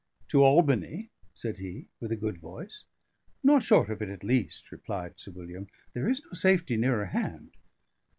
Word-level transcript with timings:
"To 0.29 0.43
Albany?" 0.43 1.11
said 1.35 1.59
he, 1.59 1.85
with 1.99 2.11
a 2.11 2.15
good 2.15 2.39
voice. 2.39 2.85
"Not 3.43 3.61
short 3.61 3.87
of 3.91 4.01
it, 4.01 4.09
at 4.09 4.23
least," 4.23 4.71
replied 4.71 5.19
Sir 5.19 5.29
William. 5.29 5.67
"There 5.93 6.09
is 6.09 6.23
no 6.25 6.33
safety 6.33 6.75
nearer 6.75 7.05
hand." 7.05 7.51